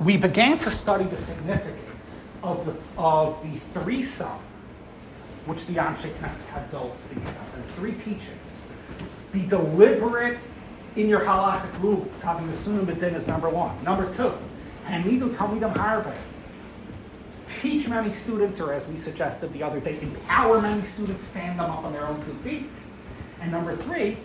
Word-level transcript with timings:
we 0.00 0.16
began 0.16 0.58
to 0.58 0.70
study 0.70 1.04
the 1.04 1.16
significance 1.18 2.30
of 2.42 2.66
the, 2.66 2.74
of 2.98 3.42
the 3.42 3.58
threesome 3.80 4.38
which 5.46 5.66
the 5.66 5.74
Anshe 5.74 6.12
Knesset 6.18 6.48
had 6.48 6.70
built 6.70 6.96
speak 6.98 7.18
about. 7.18 7.52
There 7.54 7.64
three 7.76 7.92
teachings. 7.92 8.64
Be 9.32 9.42
deliberate 9.42 10.38
in 10.96 11.08
your 11.08 11.20
halachic 11.20 11.82
rules. 11.82 12.20
Having 12.22 12.50
the 12.50 12.56
sunnah 12.58 12.82
b'din 12.82 13.14
is 13.14 13.26
number 13.26 13.48
one. 13.48 13.82
Number 13.82 14.12
two, 14.14 14.32
hamidu 14.86 15.34
talmidim 15.34 15.74
harbe. 15.74 16.14
Teach 17.60 17.88
many 17.88 18.12
students, 18.12 18.60
or 18.60 18.72
as 18.72 18.86
we 18.86 18.96
suggested 18.96 19.52
the 19.52 19.62
other 19.62 19.80
day, 19.80 19.98
empower 20.00 20.60
many 20.60 20.84
students, 20.86 21.26
stand 21.26 21.58
them 21.58 21.70
up 21.70 21.84
on 21.84 21.92
their 21.92 22.06
own 22.06 22.24
two 22.24 22.34
feet. 22.48 22.70
And 23.40 23.50
number 23.50 23.76
three, 23.76 24.16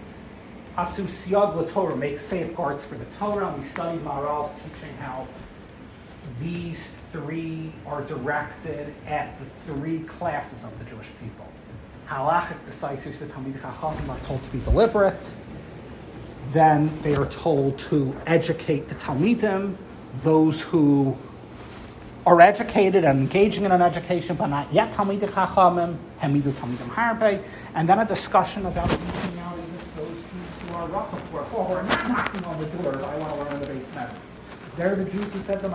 asu 0.77 1.05
siyag 1.05 1.71
Torah, 1.71 1.95
make 1.95 2.19
safeguards 2.19 2.83
for 2.83 2.95
the 2.95 3.05
Torah. 3.17 3.53
We 3.57 3.65
studied 3.65 4.03
Maharal's 4.03 4.51
teaching 4.61 4.95
how 4.97 5.27
these 6.39 6.87
three 7.11 7.71
are 7.85 8.01
directed 8.03 8.93
at 9.05 9.37
the 9.39 9.73
three 9.73 9.99
classes 10.01 10.63
of 10.63 10.77
the 10.79 10.85
Jewish 10.85 11.07
people. 11.21 11.47
Halachic 12.07 12.57
decisors, 12.69 13.19
the 13.19 13.25
Talmid 13.25 13.59
Chachamim, 13.59 14.09
are 14.09 14.19
told 14.25 14.43
to 14.43 14.49
be 14.51 14.59
deliberate. 14.59 15.35
Then 16.51 16.91
they 17.01 17.15
are 17.15 17.25
told 17.25 17.77
to 17.79 18.15
educate 18.25 18.87
the 18.87 18.95
Talmidim, 18.95 19.75
those 20.23 20.61
who 20.61 21.17
are 22.25 22.39
educated 22.41 23.03
and 23.03 23.19
engaging 23.19 23.65
in 23.65 23.71
an 23.71 23.81
education, 23.81 24.35
but 24.35 24.47
not 24.47 24.71
yet 24.73 24.93
Talmid 24.93 25.19
Chachamim, 25.19 25.97
Hamidu 26.21 26.51
Talmidim 26.51 26.89
Harbe, 26.89 27.43
and 27.75 27.87
then 27.87 27.99
a 27.99 28.05
discussion 28.05 28.65
about 28.65 28.89
reaching 28.89 29.39
out 29.39 29.57
those 29.95 30.25
who 30.27 30.73
are 30.75 30.87
rough, 30.87 31.11
who 31.31 31.57
are 31.57 31.83
not 31.83 32.07
knocking 32.07 32.45
on 32.45 32.59
the 32.59 32.65
doors, 32.67 33.03
I 33.03 33.17
want 33.17 33.33
to 33.33 33.39
learn 33.39 33.61
the 33.61 33.67
basement. 33.67 34.13
They're 34.77 34.95
the 34.95 35.05
Jews 35.05 35.33
who 35.33 35.39
said 35.39 35.59
to 35.61 35.69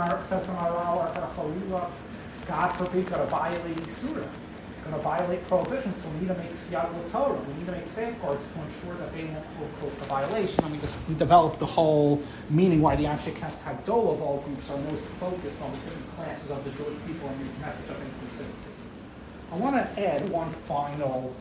God 2.47 2.69
forbid, 2.77 3.07
going 3.07 3.21
to 3.21 3.27
violate 3.27 3.91
Surah, 3.91 4.15
going 4.15 4.95
to 4.95 4.99
violate 4.99 5.47
prohibition, 5.49 5.93
So 5.97 6.09
we 6.11 6.21
need 6.21 6.29
to 6.29 6.35
make 6.35 6.53
siyag 6.53 7.11
Torah. 7.11 7.35
We 7.35 7.55
need 7.55 7.67
to 7.67 7.73
make 7.73 7.89
safeguards 7.89 8.47
to 8.47 8.61
ensure 8.63 8.95
that 9.01 9.13
they 9.13 9.25
won't 9.25 9.59
go 9.59 9.67
close 9.81 9.99
to 9.99 10.05
violation. 10.05 10.63
And 10.63 10.73
we 10.73 10.79
just 10.79 11.01
we 11.09 11.17
developed 11.17 11.59
the 11.59 11.67
whole 11.67 12.23
meaning 12.49 12.81
why 12.81 12.95
the 12.95 13.05
Anshe 13.05 13.35
Knesset 13.35 13.77
Hadol 13.77 14.15
of 14.15 14.23
all 14.23 14.39
groups 14.47 14.71
are 14.71 14.79
most 14.79 15.05
focused 15.19 15.61
on 15.63 15.73
the 15.73 15.79
different 15.79 16.17
classes 16.17 16.51
of 16.53 16.65
the 16.65 16.71
Jewish 16.71 16.99
people 17.05 17.29
and 17.29 17.41
the 17.41 17.67
message 17.67 17.91
of 17.91 17.97
inclusivity. 17.97 18.71
I 19.51 19.57
want 19.57 19.75
to 19.77 20.09
add 20.09 20.29
one 20.31 20.51
final 20.69 21.35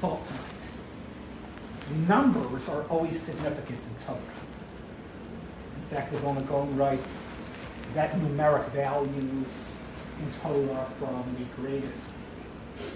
thought 0.00 0.26
tonight. 0.26 2.06
Numbers 2.06 2.68
are 2.68 2.82
always 2.84 3.20
significant 3.20 3.78
in 3.78 4.04
Torah. 4.04 4.20
Dr. 5.92 6.18
Bonagone 6.18 6.78
writes 6.78 7.26
that 7.94 8.12
numeric 8.12 8.68
values 8.70 9.46
in 10.20 10.32
Torah 10.40 10.86
from 11.00 11.24
the 11.36 11.44
greatest 11.60 12.14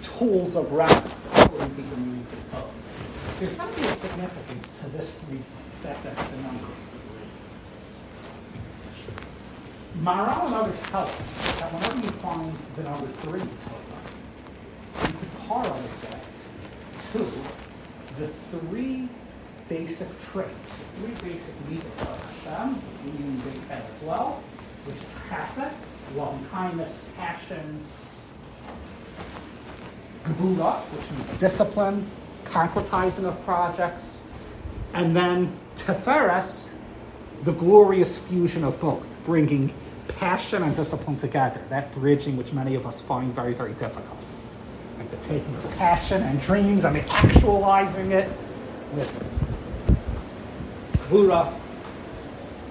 tools 0.03 0.55
of 0.55 0.71
reference 0.71 1.27
according 1.35 1.75
to 1.75 1.81
the 1.81 1.97
meaning 1.97 2.25
of 2.31 2.51
Torah. 2.51 2.71
There's 3.39 3.57
something 3.57 3.83
of 3.83 3.97
significance 3.97 4.79
to 4.79 4.89
this 4.89 5.19
reason 5.29 5.57
that 5.83 6.01
that's 6.03 6.29
the 6.29 6.37
number. 6.37 6.67
Maharal 10.01 10.45
and 10.45 10.55
others 10.55 10.81
tell 10.83 11.01
us 11.03 11.59
that 11.59 11.73
whenever 11.73 11.97
you 11.97 12.11
find 12.21 12.53
the 12.77 12.83
number 12.83 13.07
three 13.07 13.41
in 13.41 13.47
Torah, 13.47 15.07
you 15.07 15.17
could 15.19 15.49
correlate 15.49 16.01
that 16.01 16.23
to 17.11 17.25
the 18.17 18.27
three 18.57 19.09
basic 19.69 20.07
traits, 20.31 20.83
three 20.97 21.31
basic 21.31 21.55
midos 21.67 22.01
of 22.01 22.43
Hashem, 22.43 22.75
which 22.75 23.45
we 23.45 23.51
base 23.51 23.67
head 23.67 23.83
as 23.95 24.03
well, 24.03 24.43
which 24.85 24.97
is 24.97 25.11
chesed, 25.29 25.71
loving 26.15 26.45
kindness, 26.49 27.07
passion, 27.17 27.79
gvura, 30.23 30.79
which 30.91 31.11
means 31.11 31.33
discipline, 31.39 32.07
concretizing 32.45 33.25
of 33.25 33.43
projects, 33.43 34.23
and 34.93 35.15
then 35.15 35.51
teferes, 35.75 36.71
the 37.43 37.51
glorious 37.53 38.19
fusion 38.19 38.63
of 38.63 38.79
both, 38.79 39.05
bringing 39.25 39.73
passion 40.07 40.63
and 40.63 40.75
discipline 40.75 41.17
together, 41.17 41.59
that 41.69 41.91
bridging 41.93 42.37
which 42.37 42.53
many 42.53 42.75
of 42.75 42.85
us 42.85 43.01
find 43.01 43.33
very, 43.33 43.53
very 43.53 43.73
difficult. 43.73 44.19
Like 44.97 45.09
the 45.11 45.17
taking 45.17 45.53
of 45.55 45.77
passion 45.77 46.21
and 46.21 46.39
dreams 46.41 46.85
and 46.85 46.95
the 46.95 47.07
actualizing 47.09 48.11
it 48.11 48.29
with 48.93 49.34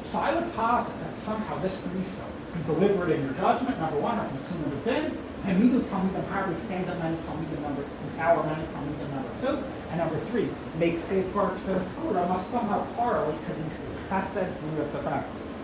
So 0.03 0.19
I 0.19 0.35
would 0.35 0.55
posit 0.55 0.99
that 1.01 1.17
somehow 1.17 1.59
this 1.59 1.81
threesome 1.83 2.35
be 2.55 2.63
delivered 2.73 3.11
in 3.11 3.23
your 3.25 3.35
judgment, 3.35 3.79
number 3.81 3.99
one, 3.99 4.19
I'm 4.19 4.31
assuming 4.37 4.71
within, 4.71 5.19
and 5.45 5.59
me 5.59 5.71
to 5.75 5.83
tell 5.89 6.03
me 6.03 6.11
them 6.13 6.25
how 6.31 6.49
we 6.49 6.55
stand 6.55 6.89
up 6.89 6.99
many 7.03 7.17
the 7.17 7.61
number 7.61 7.83
empower 7.83 8.43
many 8.47 8.63
the 8.63 9.09
number 9.11 9.31
two. 9.43 9.59
And 9.91 9.99
number 9.99 10.19
three, 10.31 10.49
make 10.79 10.99
safeguards 10.99 11.61
for 11.61 11.75
the 11.75 11.85
Torah 11.99 12.29
must 12.29 12.51
somehow 12.51 12.87
correlate 12.95 13.39
to 13.47 13.53
these. 13.55 13.79
Chesed, 14.09 14.53
Tiferes. 14.93 15.55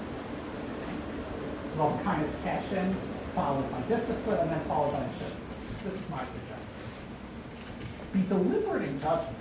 Love, 1.77 2.03
kindness, 2.03 2.35
passion, 2.43 2.97
followed 3.35 3.71
by 3.71 3.83
discipline, 3.83 4.39
and 4.39 4.51
then 4.51 4.61
followed 4.61 4.93
by 4.93 4.99
assurance. 4.99 5.55
This 5.85 5.95
is 5.95 6.11
my 6.11 6.25
suggestion. 6.25 6.75
Be 8.13 8.23
deliberate 8.23 8.89
in 8.89 9.01
judgment. 9.01 9.37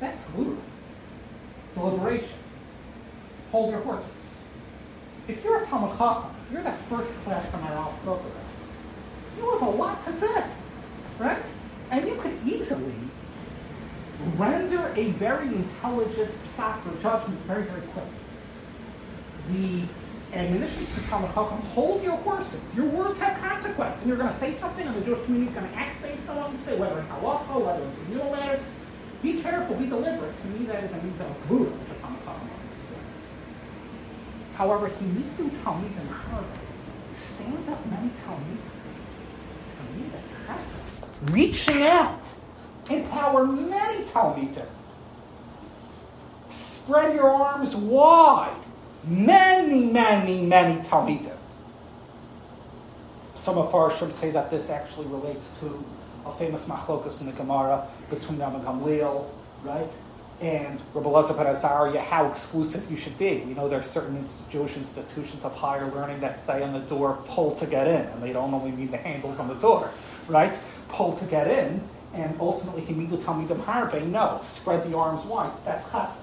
That's 0.00 0.24
Gvura 0.26 0.58
deliberation. 1.76 2.38
Hold 3.52 3.70
your 3.70 3.80
horses. 3.80 4.10
If 5.28 5.44
you're 5.44 5.62
a 5.62 5.66
Talmud 5.66 5.96
you're 6.52 6.62
that 6.62 6.78
first 6.88 7.14
class 7.24 7.50
that 7.50 7.60
Maharal 7.60 7.96
spoke 8.00 8.20
about. 8.20 8.42
You 9.36 9.50
have 9.50 9.62
a 9.62 9.70
lot 9.70 10.02
to 10.04 10.12
say, 10.12 10.44
right? 11.18 11.42
And 11.90 12.06
you 12.06 12.14
could 12.16 12.38
easily 12.46 12.94
render 14.36 14.92
a 14.96 15.10
very 15.12 15.48
intelligent 15.48 16.30
sacra 16.50 16.92
judgment 17.02 17.38
very, 17.40 17.64
very 17.64 17.82
quickly. 17.82 18.10
The 19.50 19.82
admonitions 20.36 20.94
to 20.94 21.00
Talmud 21.08 21.30
hold 21.30 22.02
your 22.02 22.16
horses. 22.18 22.60
Your 22.74 22.86
words 22.86 23.18
have 23.18 23.38
consequence, 23.40 24.00
and 24.00 24.08
you're 24.08 24.16
going 24.16 24.30
to 24.30 24.36
say 24.36 24.52
something, 24.52 24.86
and 24.86 24.96
the 24.96 25.04
Jewish 25.04 25.24
community 25.24 25.50
is 25.50 25.58
going 25.58 25.70
to 25.70 25.78
act 25.78 26.02
based 26.02 26.28
on 26.28 26.36
what 26.36 26.52
you 26.52 26.58
say, 26.64 26.78
whether 26.78 26.98
in 26.98 27.06
halacha, 27.06 27.64
whether 27.64 27.82
in 27.82 27.96
communal 28.04 28.32
matters, 28.32 28.60
be 29.26 29.42
careful, 29.42 29.74
be 29.76 29.86
deliberate. 29.86 30.40
To 30.40 30.46
me, 30.48 30.66
that 30.66 30.84
is 30.84 30.92
a 30.92 30.96
midah 30.96 31.28
of 31.28 31.50
However, 34.54 34.88
he 34.88 35.04
needs 35.06 35.36
to 35.36 35.50
tell 35.62 35.78
me 35.78 35.88
the 35.88 37.16
Stand 37.18 37.68
up 37.68 37.84
many 37.86 38.10
talmid. 38.24 38.58
To 39.74 39.82
me, 39.94 40.04
that's 40.12 40.32
chesed. 40.46 41.32
Reaching 41.32 41.82
out. 41.82 42.22
Empower 42.88 43.44
many 43.46 44.04
talmidim. 44.04 44.68
Spread 46.48 47.14
your 47.16 47.28
arms 47.28 47.74
wide. 47.74 48.62
Many, 49.04 49.86
many, 49.86 50.42
many 50.42 50.80
talmidim. 50.82 51.36
Some 53.34 53.58
of 53.58 53.74
our 53.74 53.94
should 53.96 54.14
say 54.14 54.30
that 54.30 54.50
this 54.50 54.70
actually 54.70 55.06
relates 55.06 55.58
to 55.60 55.84
a 56.28 56.38
famous 56.38 56.68
machlokas 56.68 57.20
in 57.20 57.26
the 57.26 57.32
Gemara 57.32 57.86
between 58.10 58.38
Rabbi 58.38 58.58
Gamliel, 58.64 59.28
right, 59.62 59.90
and 60.40 60.80
Rabbi 60.92 61.08
Elazar 61.08 61.36
ben 61.36 61.46
Azariah, 61.46 62.00
how 62.00 62.28
exclusive 62.28 62.90
you 62.90 62.96
should 62.96 63.16
be. 63.18 63.44
You 63.46 63.54
know, 63.54 63.68
there 63.68 63.78
are 63.78 63.82
certain 63.82 64.26
Jewish 64.50 64.76
institutions 64.76 65.44
of 65.44 65.54
higher 65.54 65.90
learning 65.92 66.20
that 66.20 66.38
say 66.38 66.62
on 66.62 66.72
the 66.72 66.80
door, 66.80 67.18
pull 67.26 67.54
to 67.56 67.66
get 67.66 67.86
in, 67.86 68.06
and 68.06 68.22
they 68.22 68.32
don't 68.32 68.52
only 68.52 68.72
mean 68.72 68.90
the 68.90 68.98
handles 68.98 69.38
on 69.38 69.48
the 69.48 69.54
door, 69.54 69.90
right? 70.28 70.58
Pull 70.88 71.16
to 71.16 71.24
get 71.24 71.48
in, 71.48 71.80
and 72.12 72.36
ultimately, 72.40 72.82
Himidu 72.82 73.22
Talmidim 73.22 73.62
Harbe, 73.64 74.06
no, 74.06 74.40
spread 74.44 74.90
the 74.90 74.96
arms 74.96 75.24
wide. 75.24 75.52
That's 75.64 75.88
chesed. 75.88 76.20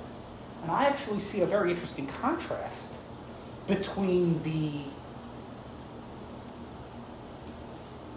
And 0.62 0.72
I 0.72 0.86
actually 0.86 1.20
see 1.20 1.42
a 1.42 1.46
very 1.46 1.72
interesting 1.72 2.08
contrast 2.08 2.96
between 3.68 4.42
the 4.44 4.86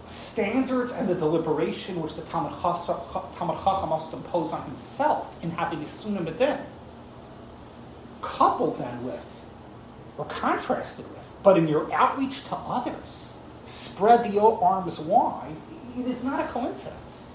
standards 0.07 0.93
and 0.93 1.09
the 1.09 1.15
deliberation 1.15 2.01
which 2.01 2.15
the 2.15 2.23
Talmid 2.23 2.53
Chacham 2.63 3.89
must 3.89 4.13
impose 4.15 4.53
on 4.53 4.65
himself 4.65 5.37
in 5.43 5.51
having 5.51 5.83
a 5.83 5.87
sunnah 5.87 6.21
medin, 6.21 6.61
coupled 8.23 8.79
then 8.79 9.05
with, 9.05 9.43
or 10.17 10.25
contrasted 10.27 11.09
with, 11.11 11.37
but 11.43 11.59
in 11.59 11.69
your 11.69 11.93
outreach 11.93 12.45
to 12.45 12.57
others, 12.57 13.41
spread 13.65 14.31
the 14.31 14.41
arms 14.41 15.01
wide, 15.01 15.57
it 15.99 16.07
is 16.07 16.23
not 16.23 16.41
a 16.41 16.49
coincidence. 16.53 17.33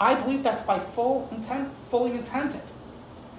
I 0.00 0.14
believe 0.14 0.42
that's 0.42 0.62
by 0.62 0.78
full 0.80 1.28
intent, 1.30 1.70
fully 1.90 2.12
intended. 2.12 2.62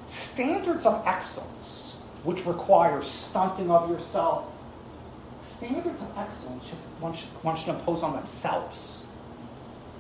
Standards 0.08 0.86
of 0.86 1.06
excellence, 1.08 2.00
which 2.24 2.46
require 2.46 3.02
stunting 3.02 3.72
of 3.72 3.90
yourself, 3.90 4.46
standards 5.46 6.02
of 6.02 6.18
excellence 6.18 6.68
should, 6.68 6.78
one, 7.00 7.14
should, 7.14 7.30
one 7.44 7.56
should 7.56 7.70
impose 7.70 8.04
on 8.04 8.16
themselves. 8.16 9.08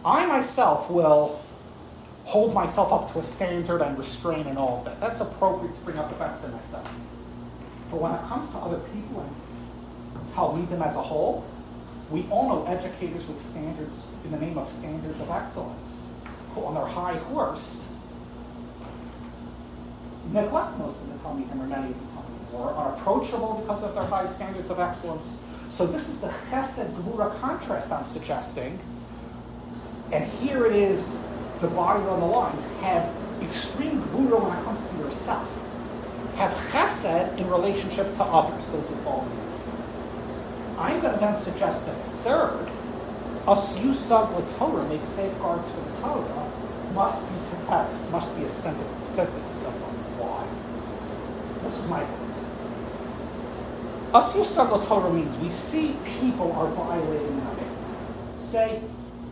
I 0.03 0.25
myself 0.25 0.89
will 0.89 1.41
hold 2.25 2.53
myself 2.53 2.91
up 2.91 3.13
to 3.13 3.19
a 3.19 3.23
standard 3.23 3.81
and 3.81 3.97
restrain 3.97 4.47
and 4.47 4.57
all 4.57 4.77
of 4.77 4.85
that. 4.85 4.99
That's 4.99 5.21
appropriate 5.21 5.73
to 5.73 5.81
bring 5.81 5.97
out 5.97 6.09
the 6.09 6.15
best 6.15 6.43
in 6.43 6.51
myself. 6.51 6.89
But 7.91 8.01
when 8.01 8.11
it 8.13 8.21
comes 8.27 8.49
to 8.51 8.57
other 8.57 8.79
people 8.79 9.21
and 9.21 9.35
how 10.35 10.51
we 10.51 10.65
them 10.65 10.81
as 10.81 10.95
a 10.95 11.01
whole. 11.01 11.45
We 12.11 12.27
all 12.29 12.49
know 12.49 12.65
educators 12.65 13.27
with 13.27 13.43
standards 13.43 14.07
in 14.25 14.31
the 14.31 14.37
name 14.37 14.57
of 14.57 14.71
standards 14.71 15.21
of 15.21 15.29
excellence 15.29 16.09
who, 16.53 16.65
on 16.65 16.75
their 16.75 16.85
high 16.85 17.15
horse, 17.15 17.91
neglect 20.31 20.77
most 20.77 20.99
of 21.01 21.07
the 21.07 21.15
Talmidim 21.19 21.59
or 21.59 21.67
many 21.67 21.91
of 21.91 21.99
the 21.99 22.05
Talmidim, 22.05 22.53
or 22.53 22.71
are 22.71 22.95
approachable 22.95 23.55
because 23.61 23.83
of 23.83 23.93
their 23.93 24.05
high 24.05 24.27
standards 24.27 24.69
of 24.69 24.79
excellence. 24.79 25.43
So 25.69 25.85
this 25.85 26.07
is 26.09 26.21
the 26.21 26.27
Chesed 26.27 26.91
Gvura 26.93 27.39
contrast 27.41 27.91
I'm 27.91 28.05
suggesting. 28.05 28.79
And 30.11 30.23
here 30.23 30.65
it 30.65 30.75
is 30.75 31.21
divided 31.59 32.07
on 32.07 32.19
the 32.19 32.25
lines. 32.25 32.63
Have 32.81 33.09
extreme 33.41 34.01
Gvura 34.03 34.41
when 34.41 34.57
it 34.57 34.63
comes 34.63 34.87
to 34.89 34.97
yourself. 34.97 35.49
Have 36.35 36.51
Chesed 36.71 37.37
in 37.37 37.49
relationship 37.49 38.13
to 38.15 38.23
others, 38.23 38.67
those 38.67 38.87
who 38.87 38.95
follow 38.97 39.23
you. 39.23 39.45
I'm 40.77 41.01
going 41.01 41.13
to 41.13 41.19
then 41.19 41.39
suggest 41.39 41.85
the 41.85 41.93
third, 42.23 42.67
asu 43.47 43.91
siyag 43.95 44.57
Torah, 44.57 44.87
make 44.89 45.05
safeguards 45.05 45.69
for 45.71 45.79
the 45.79 46.01
Torah, 46.01 46.51
must 46.93 47.21
be 47.21 47.35
Tiferes, 47.49 48.11
must 48.11 48.35
be 48.35 48.43
a 48.43 48.49
synthesis 48.49 49.65
of 49.67 49.73
why. 50.25 51.69
This 51.69 51.77
is 51.79 51.85
my 51.87 52.03
point. 52.03 52.25
Us 54.15 54.87
Torah 54.87 55.11
means 55.11 55.37
we 55.37 55.49
see 55.49 55.95
people 56.19 56.51
are 56.53 56.67
violating 56.67 57.39
that. 57.39 58.41
Say, 58.41 58.81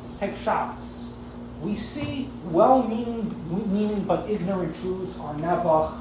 let's 0.06 0.18
take 0.18 0.36
Shabbos. 0.38 1.14
We 1.62 1.76
see 1.76 2.30
well-meaning 2.46 3.34
meaning 3.72 4.04
but 4.04 4.30
ignorant 4.30 4.76
Jews 4.76 5.18
are 5.20 5.34
nebuch, 5.36 5.94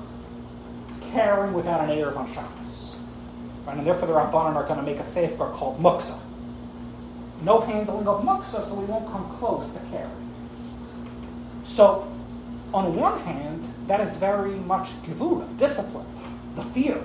caring 1.13 1.53
without 1.53 1.89
an 1.89 1.91
Eruv 1.91 2.17
on 2.17 2.27
Shabbos. 2.33 2.99
Right? 3.65 3.77
And 3.77 3.87
therefore 3.87 4.09
the 4.09 4.15
Rabbanan 4.15 4.57
are 4.57 4.65
going 4.65 4.81
to 4.81 4.85
make 4.85 4.99
a 4.99 5.05
safeguard 5.05 5.55
called 5.55 5.81
muksa. 5.81 6.19
No 7.43 7.61
handling 7.61 8.09
of 8.09 8.25
muksa, 8.25 8.63
so 8.63 8.75
we 8.75 8.85
won't 8.87 9.11
come 9.11 9.29
close 9.39 9.73
to 9.73 9.81
carry. 9.91 10.11
So, 11.65 12.12
on 12.75 12.97
one 12.97 13.19
hand, 13.21 13.65
that 13.87 14.01
is 14.01 14.17
very 14.17 14.55
much 14.55 14.89
gevura, 15.03 15.47
discipline, 15.59 16.07
the 16.55 16.63
fear. 16.63 17.03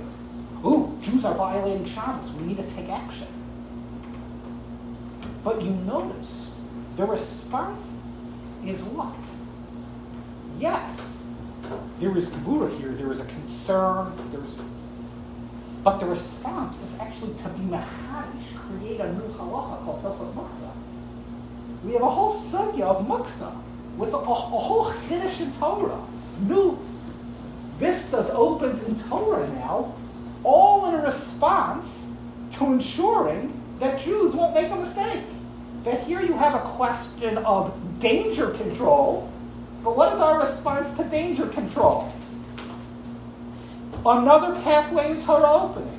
Ooh, 0.66 0.98
Jews 1.02 1.26
are 1.26 1.36
violating 1.36 1.86
Shabbos. 1.86 2.32
We 2.32 2.48
need 2.48 2.58
to 2.58 2.76
take 2.76 2.90
action. 2.90 3.28
But 5.44 5.62
you 5.62 5.72
notice 5.72 6.60
the 6.96 7.06
response 7.06 8.02
is 8.66 8.82
what? 8.82 9.16
Yes, 10.60 11.26
there 12.00 12.18
is 12.18 12.34
gevura 12.34 12.76
here. 12.78 12.92
There 12.92 13.12
is 13.12 13.20
a 13.20 13.26
concern. 13.26 14.14
There's 14.32 14.58
but 15.84 16.00
the 16.00 16.06
response 16.06 16.82
is 16.84 17.00
actually 17.00 17.34
to 17.36 17.50
be 17.50 17.64
machadish, 17.64 18.56
create 18.56 19.00
a 19.00 19.14
new 19.14 19.34
halacha 19.38 19.86
called 19.86 20.04
Hilchos 20.04 20.34
Muksa. 20.34 20.72
We 21.86 21.94
have 21.94 22.02
a 22.02 22.10
whole 22.10 22.36
sugya 22.36 22.82
of 22.82 23.08
Muksa 23.08 23.56
with 23.98 24.14
a, 24.14 24.18
a, 24.18 24.20
whole 24.20 24.92
chiddush 24.92 25.42
in 25.42 25.52
Torah. 25.54 26.02
New 26.42 26.80
vistas 27.78 28.30
opened 28.30 28.80
in 28.84 28.96
Torah 28.98 29.48
now, 29.50 29.96
all 30.44 30.88
in 30.88 30.96
a 30.96 31.04
response 31.04 32.14
to 32.52 32.66
ensuring 32.66 33.60
that 33.80 34.02
Jews 34.02 34.34
won't 34.34 34.54
make 34.54 34.72
a 34.72 34.76
mistake. 34.76 35.24
That 35.84 36.02
here 36.04 36.22
you 36.22 36.34
have 36.34 36.56
a 36.56 36.70
question 36.76 37.38
of 37.40 37.74
danger 38.00 38.52
control, 38.52 39.32
but 39.84 39.96
what 39.96 40.14
is 40.14 40.20
our 40.20 40.40
response 40.40 40.96
to 40.98 41.04
danger 41.06 41.48
control? 41.48 42.12
another 44.06 44.56
pathway 44.62 45.12
in 45.12 45.24
Torah 45.24 45.64
opening. 45.64 45.94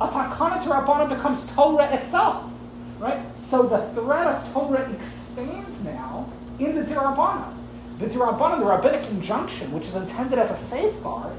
A 0.00 0.08
takana 0.08 0.62
to 0.62 0.70
Rabbanim 0.70 1.08
becomes 1.10 1.54
Torah 1.54 1.92
itself, 1.92 2.50
right? 2.98 3.36
So 3.36 3.64
the 3.64 3.80
threat 4.00 4.26
of 4.26 4.52
Torah 4.52 4.90
expands 4.92 5.84
now 5.84 6.28
in 6.60 6.76
the 6.76 6.82
Dirabbanim. 6.82 7.54
The 7.98 8.06
Dirabbanim, 8.06 8.60
the 8.60 8.66
rabbinic 8.66 9.08
injunction, 9.10 9.72
which 9.72 9.86
is 9.86 9.96
intended 9.96 10.38
as 10.38 10.50
a 10.50 10.56
safeguard, 10.56 11.36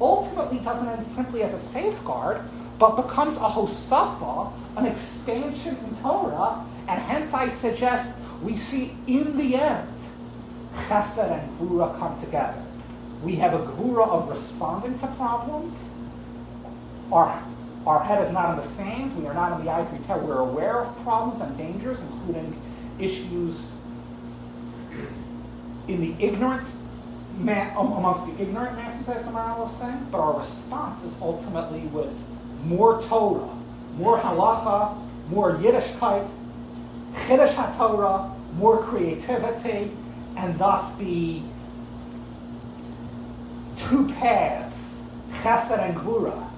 ultimately 0.00 0.58
doesn't 0.58 0.88
end 0.88 1.06
simply 1.06 1.42
as 1.42 1.54
a 1.54 1.58
safeguard, 1.58 2.42
but 2.78 2.96
becomes 2.96 3.36
a 3.36 3.40
hosafa, 3.40 4.52
an 4.76 4.86
expansion 4.86 5.76
in 5.76 5.96
Torah, 6.02 6.64
and 6.88 7.00
hence 7.00 7.32
I 7.32 7.48
suggest 7.48 8.18
we 8.42 8.56
see 8.56 8.96
in 9.06 9.36
the 9.36 9.56
end 9.56 10.00
chesed 10.88 11.30
and 11.30 11.58
gvura 11.58 11.96
come 11.98 12.18
together. 12.18 12.60
We 13.22 13.36
have 13.36 13.54
a 13.54 13.58
gvura 13.58 14.08
of 14.08 14.28
responding 14.28 14.98
to 14.98 15.06
problems. 15.06 15.78
Our, 17.12 17.42
our 17.86 18.02
head 18.02 18.24
is 18.26 18.32
not 18.32 18.50
in 18.50 18.56
the 18.56 18.66
sand. 18.66 19.16
We 19.16 19.26
are 19.28 19.34
not 19.34 19.58
in 19.58 19.64
the 19.64 19.70
ivory 19.70 20.00
tower. 20.00 20.18
We're 20.18 20.38
aware 20.38 20.80
of 20.80 21.02
problems 21.02 21.40
and 21.40 21.56
dangers, 21.56 22.00
including 22.00 22.60
issues 22.98 23.70
in 25.92 26.00
the 26.00 26.24
ignorance 26.24 26.82
ma- 27.38 27.78
amongst 27.78 28.26
the 28.26 28.42
ignorant 28.42 28.76
masses, 28.76 29.08
as 29.08 29.24
the 29.24 29.64
is 29.64 29.72
saying. 29.72 30.06
But 30.10 30.18
our 30.18 30.38
response 30.38 31.04
is 31.04 31.20
ultimately 31.20 31.80
with 31.80 32.12
more 32.64 33.00
Torah, 33.02 33.48
more 33.96 34.18
halacha, 34.18 34.96
more 35.28 35.56
Yiddishkeit, 35.56 36.28
Chiddush 37.12 37.54
HaTorah, 37.54 38.34
more 38.54 38.82
creativity, 38.82 39.90
and 40.36 40.58
thus 40.58 40.96
the 40.96 41.42
two 43.76 44.08
paths, 44.14 45.06
chesed 45.42 45.78
and 45.78 45.96
gvura, 45.96 46.48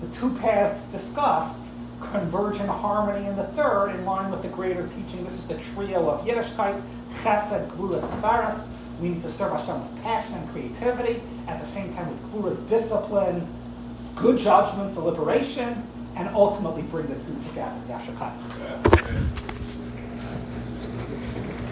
the 0.00 0.08
two 0.16 0.34
paths 0.38 0.84
discussed, 0.86 1.60
converge 2.10 2.60
in 2.60 2.66
harmony 2.66 3.26
in 3.26 3.36
the 3.36 3.44
third, 3.44 3.90
in 3.90 4.04
line 4.04 4.30
with 4.30 4.42
the 4.42 4.48
greater 4.48 4.86
teaching. 4.88 5.24
This 5.24 5.34
is 5.34 5.48
the 5.48 5.58
trio 5.74 6.08
of 6.08 6.24
Yiddishkeit, 6.26 6.82
chesed, 7.22 7.70
gvura, 7.70 8.00
tiferes. 8.00 8.68
We 9.00 9.10
need 9.10 9.22
to 9.22 9.30
serve 9.30 9.52
Hashem 9.52 9.80
with 9.80 10.02
passion 10.02 10.34
and 10.34 10.50
creativity, 10.50 11.22
at 11.48 11.60
the 11.60 11.66
same 11.66 11.94
time 11.94 12.08
with 12.10 12.20
gvura, 12.32 12.68
discipline, 12.68 13.46
good 14.16 14.38
judgment, 14.38 14.94
deliberation, 14.94 15.86
and 16.16 16.28
ultimately 16.34 16.82
bring 16.82 17.06
the 17.06 17.14
two 17.14 17.34
together. 17.48 17.80
Yashakat. 17.88 19.51